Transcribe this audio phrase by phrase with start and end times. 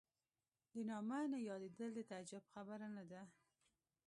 [0.73, 3.21] د نامه نه یادېدل د تعجب خبره نه ده.